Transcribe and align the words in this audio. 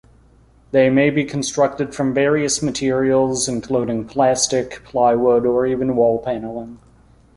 They 0.71 0.89
may 0.89 1.11
be 1.11 1.23
constructed 1.25 1.93
from 1.93 2.11
various 2.15 2.63
materials, 2.63 3.47
including 3.47 4.07
plastic, 4.07 4.81
plywood, 4.83 5.45
or 5.45 5.67
even 5.67 5.95
wall 5.95 6.17
paneling. 6.17 6.79